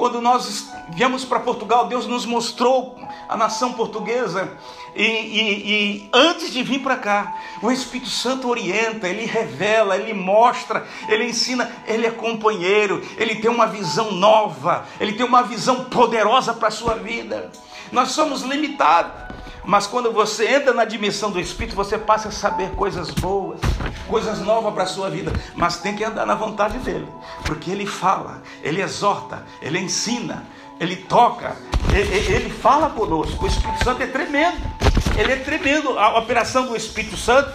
[0.00, 2.98] Quando nós viemos para Portugal, Deus nos mostrou
[3.28, 4.56] a nação portuguesa.
[4.96, 10.14] E, e, e antes de vir para cá, o Espírito Santo orienta, ele revela, ele
[10.14, 15.84] mostra, ele ensina, ele é companheiro, ele tem uma visão nova, ele tem uma visão
[15.84, 17.52] poderosa para a sua vida.
[17.92, 19.29] Nós somos limitados.
[19.64, 23.60] Mas quando você entra na dimensão do Espírito, você passa a saber coisas boas,
[24.08, 25.32] coisas novas para a sua vida.
[25.54, 27.06] Mas tem que andar na vontade dele,
[27.44, 30.46] porque ele fala, ele exorta, ele ensina,
[30.78, 31.56] ele toca,
[31.92, 33.44] ele, ele fala conosco.
[33.44, 34.58] O Espírito Santo é tremendo,
[35.16, 35.98] ele é tremendo.
[35.98, 37.52] A operação do Espírito Santo,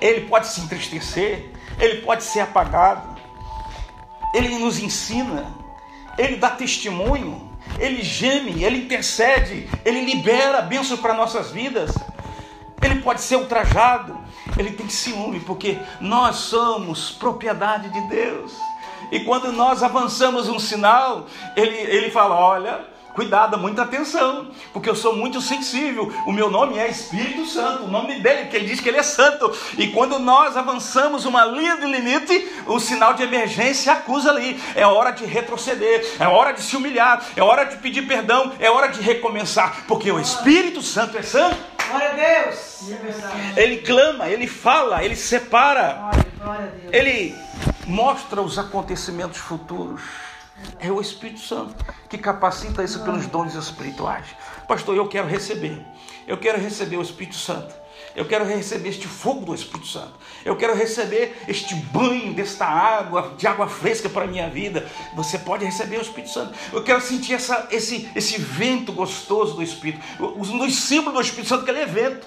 [0.00, 3.16] ele pode se entristecer, ele pode ser apagado,
[4.34, 5.54] ele nos ensina,
[6.18, 11.92] ele dá testemunho ele geme, ele intercede, ele libera bênçãos para nossas vidas.
[12.82, 14.18] Ele pode ser ultrajado,
[14.56, 18.52] ele tem ciúme, porque nós somos propriedade de Deus.
[19.10, 24.94] E quando nós avançamos um sinal, ele, ele fala: Olha, Cuidado, muita atenção, porque eu
[24.94, 26.12] sou muito sensível.
[26.26, 29.02] O meu nome é Espírito Santo, o nome dele, que ele diz que ele é
[29.02, 29.50] santo.
[29.78, 34.62] E quando nós avançamos uma linha de limite, o sinal de emergência acusa ali.
[34.74, 38.70] É hora de retroceder, é hora de se humilhar, é hora de pedir perdão, é
[38.70, 41.56] hora de recomeçar, porque o Espírito Santo é santo.
[41.88, 42.82] Glória a Deus.
[43.56, 46.10] Ele clama, ele fala, ele separa,
[46.92, 47.34] ele
[47.86, 50.02] mostra os acontecimentos futuros.
[50.78, 54.26] É o Espírito Santo que capacita isso pelos dons espirituais.
[54.68, 55.84] Pastor, eu quero receber.
[56.26, 57.74] Eu quero receber o Espírito Santo.
[58.14, 60.14] Eu quero receber este fogo do Espírito Santo.
[60.44, 64.88] Eu quero receber este banho desta água, de água fresca para a minha vida.
[65.14, 66.54] Você pode receber o Espírito Santo.
[66.72, 70.02] Eu quero sentir essa, esse, esse vento gostoso do Espírito.
[70.18, 72.26] Um dos símbolos do Espírito Santo que ele é vento.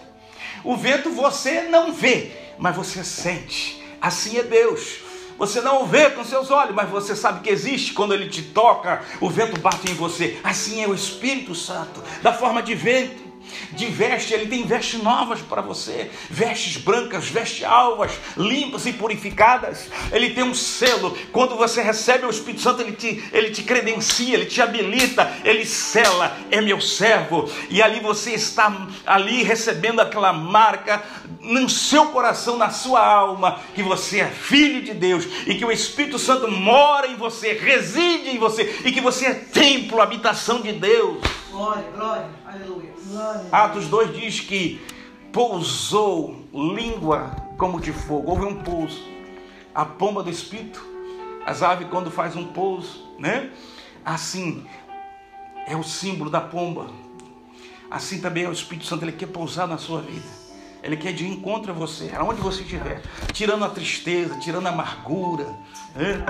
[0.63, 3.83] O vento você não vê, mas você sente.
[3.99, 5.08] Assim é Deus.
[5.39, 7.93] Você não o vê com seus olhos, mas você sabe que existe.
[7.93, 10.37] Quando ele te toca, o vento bate em você.
[10.43, 13.28] Assim é o Espírito Santo, da forma de vento
[13.71, 19.89] de veste, ele tem vestes novas para você, vestes brancas, vestes alvas, limpas e purificadas.
[20.11, 21.17] Ele tem um selo.
[21.31, 25.65] Quando você recebe o Espírito Santo, ele te, ele te credencia, ele te habilita, ele
[25.65, 27.49] sela, é meu servo.
[27.69, 31.03] E ali você está ali recebendo aquela marca
[31.41, 35.71] no seu coração, na sua alma, que você é filho de Deus e que o
[35.71, 40.73] Espírito Santo mora em você, reside em você e que você é templo, habitação de
[40.73, 41.19] Deus.
[41.51, 42.98] Glória, glória, aleluia.
[43.51, 44.81] Atos 2 diz que
[45.31, 48.29] pousou língua como de fogo.
[48.29, 49.01] Houve um pouso.
[49.73, 50.83] A pomba do espírito,
[51.45, 53.51] as aves quando faz um pouso, né?
[54.03, 54.65] Assim
[55.67, 56.89] é o símbolo da pomba.
[57.89, 60.27] Assim também é o Espírito Santo, ele quer pousar na sua vida.
[60.81, 63.01] Ele quer de encontro a você, aonde você estiver,
[63.33, 65.45] tirando a tristeza, tirando a amargura,
[65.95, 66.25] né?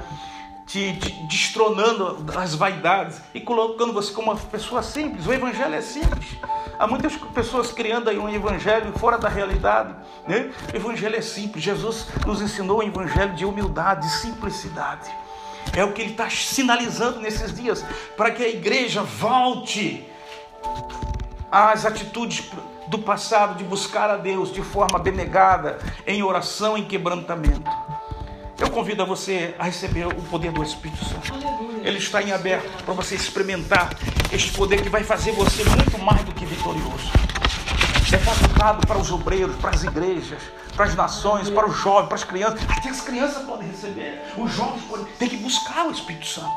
[0.69, 5.25] Te, te destronando as vaidades e colocando você como uma pessoa simples.
[5.25, 6.37] O evangelho é simples.
[6.77, 9.95] Há muitas pessoas criando aí um evangelho fora da realidade.
[10.27, 10.51] Né?
[10.71, 11.63] O evangelho é simples.
[11.63, 15.09] Jesus nos ensinou um evangelho de humildade, de simplicidade.
[15.75, 17.83] É o que ele está sinalizando nesses dias
[18.15, 20.07] para que a igreja volte
[21.51, 22.51] às atitudes
[22.87, 27.69] do passado de buscar a Deus de forma abnegada, em oração, em quebrantamento.
[28.59, 31.33] Eu convido a você a receber o poder do Espírito Santo.
[31.81, 33.89] Ele está em aberto para você experimentar
[34.33, 37.09] este poder que vai fazer você muito mais do que vitorioso.
[38.11, 40.41] É facultado para os obreiros, para as igrejas,
[40.75, 42.59] para as nações, para os jovens, para as crianças.
[42.67, 44.21] Até as crianças podem receber.
[44.35, 45.05] Os jovens podem.
[45.17, 46.51] Tem que buscar o Espírito Santo.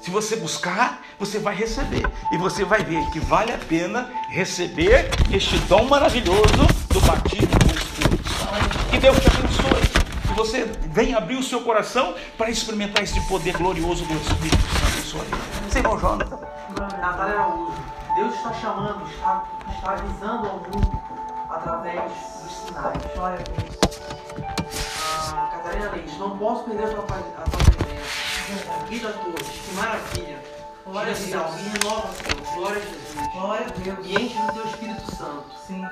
[0.00, 2.06] Se você buscar, você vai receber.
[2.32, 7.76] E você vai ver que vale a pena receber este dom maravilhoso do batismo do
[7.76, 8.90] Espírito Santo.
[8.90, 10.03] Que Deus te abençoe
[10.34, 15.02] você venha abrir o seu coração para experimentar esse poder glorioso do Espírito Santo em
[15.02, 15.36] sua vida.
[15.70, 16.38] Sim, irmão Jonathan.
[17.00, 17.72] Natália Araújo,
[18.16, 21.02] Deus está chamando, está, está avisando ao mundo
[21.50, 22.12] através
[22.42, 22.98] dos sinais.
[23.14, 23.84] Glória a Deus.
[25.32, 28.84] Ah, Catarina Leite, não posso perder a tua, a tua presença.
[28.88, 30.42] Guida a todos, que maravilha.
[30.84, 31.60] Glória a Deus.
[31.60, 32.10] e renova.
[32.54, 33.32] Glória a Jesus.
[33.32, 34.06] Glória a Deus.
[34.06, 35.44] E enche do teu Espírito Santo.
[35.66, 35.84] Sim.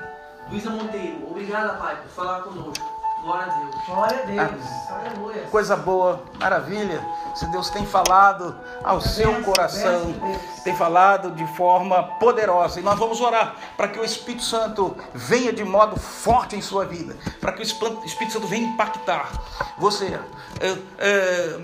[0.49, 3.02] Luísa Monteiro, obrigada, Pai, por falar conosco.
[3.23, 3.75] Glória a Deus.
[3.85, 4.65] Glória a Deus.
[4.89, 5.43] Aleluia.
[5.49, 7.01] Coisa boa, maravilha.
[7.33, 8.53] Se Deus tem falado
[8.83, 10.37] ao seu Benção, coração, Deus.
[10.65, 12.81] tem falado de forma poderosa.
[12.81, 16.85] E nós vamos orar para que o Espírito Santo venha de modo forte em sua
[16.85, 19.31] vida, para que o Espírito Santo venha impactar
[19.77, 20.19] você.
[20.59, 21.59] é, é,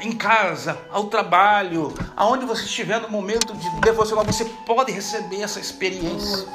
[0.00, 5.60] em casa, ao trabalho, aonde você estiver no momento de devocional, você pode receber essa
[5.60, 6.46] experiência.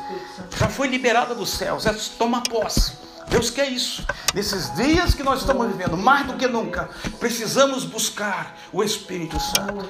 [0.58, 3.09] Já foi liberada dos céus, é tomar posse.
[3.30, 4.04] Deus quer isso.
[4.34, 9.88] Nesses dias que nós estamos vivendo, mais do que nunca, precisamos buscar o Espírito Santo.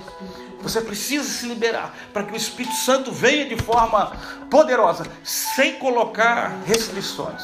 [0.61, 4.11] Você precisa se liberar para que o Espírito Santo venha de forma
[4.49, 7.41] poderosa, sem colocar restrições.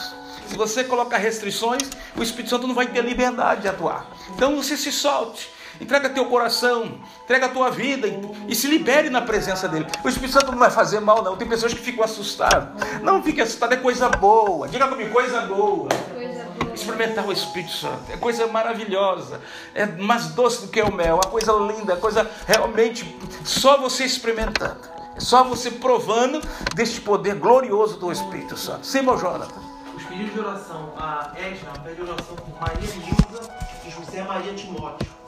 [0.48, 4.06] Se você colocar restrições, o Espírito Santo não vai ter liberdade de atuar.
[4.36, 5.55] Então você se solte.
[5.80, 9.86] Entrega teu coração, entrega a tua vida e, e, se libere na presença dele.
[10.04, 11.36] O Espírito Santo não vai fazer mal, não.
[11.36, 12.70] Tem pessoas que ficam assustadas.
[13.02, 14.68] Não fique assustado, é coisa boa.
[14.68, 15.90] Diga comigo, coisa boa.
[16.14, 16.74] Coisa boa.
[16.74, 19.42] Experimentar o Espírito Santo é coisa maravilhosa,
[19.74, 23.78] é mais doce do que o mel, é uma coisa linda, é coisa realmente só
[23.78, 24.82] você experimentando,
[25.16, 26.42] é só você provando
[26.74, 28.86] deste poder glorioso do Espírito Santo.
[28.86, 29.62] Sim, meu Jonathan.
[29.96, 33.50] Os pedidos de oração, a Edna pede oração por Maria Nilza
[33.86, 35.25] e José Maria Timóteo.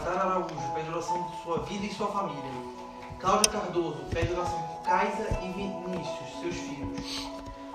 [0.00, 2.52] Adara Araújo pede oração por sua vida e sua família.
[3.18, 7.28] Cláudia Cardoso pede oração por Kaisa e Vinícius, seus filhos.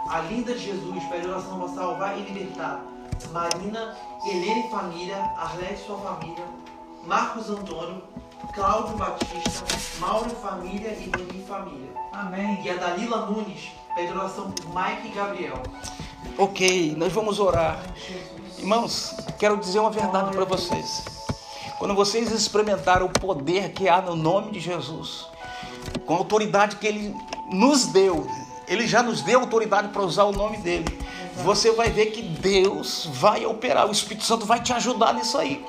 [0.10, 2.84] A Linda de Jesus pede oração para salvar e libertar.
[3.32, 3.96] Marina,
[4.28, 6.46] Helena e família, Arlete e sua família,
[7.04, 8.02] Marcos Antônio,
[8.54, 9.66] Cláudio Batista,
[10.00, 11.94] Mauro e família e Dani e família.
[12.12, 12.60] Amém.
[12.64, 15.62] E a Dalila Nunes pede oração por Mike e Gabriel.
[16.40, 17.80] Ok, nós vamos orar.
[18.58, 21.25] Irmãos, quero dizer uma verdade para vocês.
[21.78, 25.28] Quando vocês experimentaram o poder que há no nome de Jesus,
[26.06, 27.14] com a autoridade que Ele
[27.52, 28.26] nos deu,
[28.68, 30.86] Ele já nos deu autoridade para usar o nome dele.
[31.44, 35.66] Você vai ver que Deus vai operar, o Espírito Santo vai te ajudar nisso aí,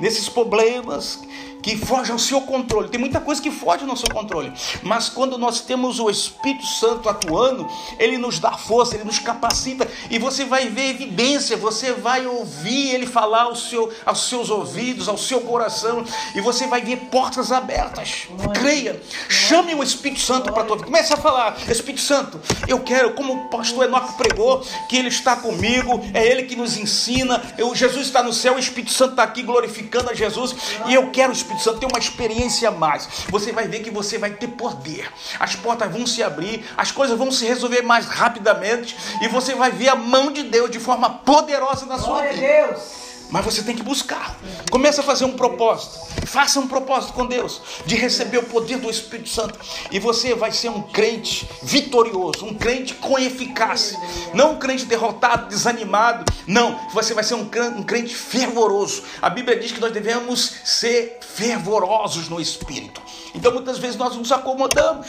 [0.00, 1.22] nesses problemas
[1.62, 2.88] que fogem ao seu controle.
[2.88, 4.52] Tem muita coisa que foge ao nosso controle,
[4.82, 9.88] mas quando nós temos o Espírito Santo atuando, ele nos dá força, ele nos capacita
[10.10, 15.08] e você vai ver evidência, você vai ouvir ele falar ao seu, aos seus ouvidos,
[15.08, 16.04] ao seu coração
[16.34, 18.28] e você vai ver portas abertas.
[18.54, 20.86] Creia, chame o Espírito Santo para tua vida.
[20.86, 25.36] Comece a falar, Espírito Santo, eu quero, como o pastor Enoque pregou, que ele está
[25.36, 27.42] comigo, é ele que nos ensina.
[27.56, 30.54] Eu, Jesus está no céu, o Espírito Santo está aqui glorificando a Jesus
[30.86, 33.08] e eu quero o Espírito Santo ter uma experiência a mais.
[33.28, 35.10] Você vai ver que você vai ter poder.
[35.38, 39.70] As portas vão se abrir, as coisas vão se resolver mais rapidamente e você vai
[39.70, 42.46] ver a mão de Deus de forma poderosa na sua Glória vida.
[42.46, 43.09] Deus.
[43.30, 44.36] Mas você tem que buscar.
[44.70, 45.98] Comece a fazer um propósito.
[46.26, 49.58] Faça um propósito com Deus de receber o poder do Espírito Santo.
[49.90, 53.98] E você vai ser um crente vitorioso, um crente com eficácia.
[54.34, 56.30] Não um crente derrotado, desanimado.
[56.46, 57.48] Não, você vai ser um
[57.84, 59.02] crente fervoroso.
[59.22, 63.00] A Bíblia diz que nós devemos ser fervorosos no Espírito.
[63.34, 65.08] Então muitas vezes nós nos acomodamos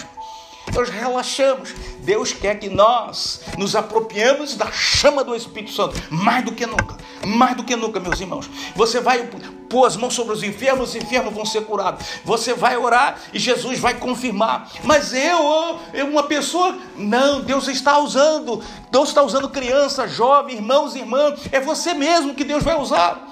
[0.73, 1.73] nós relaxamos.
[1.99, 6.97] Deus quer que nós nos apropriemos da chama do Espírito Santo, mais do que nunca,
[7.25, 8.49] mais do que nunca, meus irmãos.
[8.75, 9.29] Você vai
[9.69, 12.05] pôr as mãos sobre os enfermos, os enfermos vão ser curados.
[12.25, 14.69] Você vai orar e Jesus vai confirmar.
[14.83, 20.95] Mas eu, eu uma pessoa, não, Deus está usando, Deus está usando criança, jovem, irmãos,
[20.95, 23.27] irmãs, é você mesmo que Deus vai usar.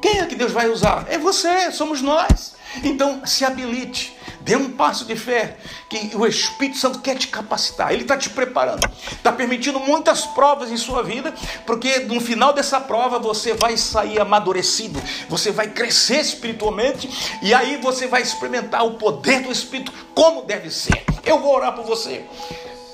[0.00, 1.06] Quem é que Deus vai usar?
[1.08, 2.57] É você, somos nós.
[2.84, 5.56] Então se habilite, dê um passo de fé,
[5.88, 10.70] que o Espírito Santo quer te capacitar, ele está te preparando, está permitindo muitas provas
[10.70, 11.34] em sua vida,
[11.66, 17.08] porque no final dessa prova você vai sair amadurecido, você vai crescer espiritualmente,
[17.42, 21.04] e aí você vai experimentar o poder do Espírito como deve ser.
[21.24, 22.24] Eu vou orar por você,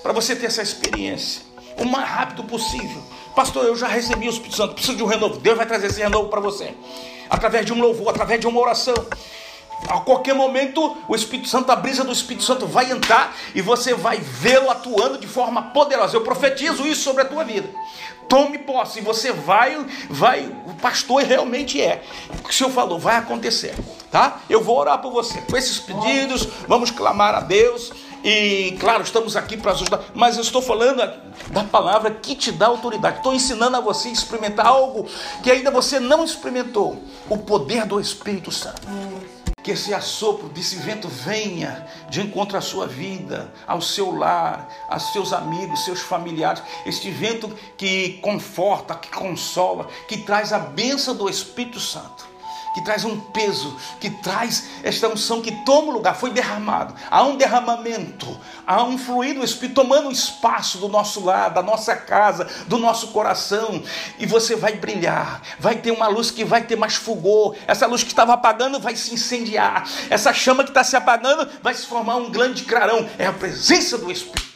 [0.03, 1.43] para você ter essa experiência,
[1.79, 3.03] o mais rápido possível.
[3.35, 5.39] Pastor, eu já recebi o Espírito Santo, preciso de um renovo.
[5.41, 6.73] Deus vai trazer esse renovo para você,
[7.29, 8.95] através de um louvor, através de uma oração.
[9.89, 13.95] A qualquer momento, o Espírito Santo, a brisa do Espírito Santo vai entrar e você
[13.95, 16.17] vai vê-lo atuando de forma poderosa.
[16.17, 17.69] Eu profetizo isso sobre a tua vida.
[18.29, 22.03] Tome posse, e você vai, vai, o pastor realmente é.
[22.39, 23.75] O que o Senhor falou vai acontecer,
[24.11, 24.41] tá?
[24.49, 25.41] Eu vou orar por você.
[25.43, 27.93] Com esses pedidos, vamos clamar a Deus.
[28.25, 30.97] E claro, estamos aqui para ajudar, mas eu estou falando
[31.49, 33.19] da palavra que te dá autoridade.
[33.19, 35.07] Estou ensinando a você a experimentar algo
[35.43, 38.89] que ainda você não experimentou: o poder do Espírito Santo
[39.65, 45.11] que esse assopro desse vento venha de encontro à sua vida, ao seu lar, aos
[45.11, 46.63] seus amigos, seus familiares.
[46.85, 52.34] Este vento que conforta, que consola, que traz a bênção do Espírito Santo.
[52.75, 56.95] Que traz um peso, que traz esta unção que toma o lugar, foi derramado.
[57.09, 61.63] Há um derramamento, há um fluido do Espírito tomando o espaço do nosso lar, da
[61.63, 63.83] nossa casa, do nosso coração.
[64.19, 67.55] E você vai brilhar, vai ter uma luz que vai ter mais fulgor.
[67.67, 69.89] Essa luz que estava apagando vai se incendiar.
[70.11, 73.09] Essa chama que está se apagando vai se formar um grande clarão.
[73.19, 74.54] É a presença do Espírito.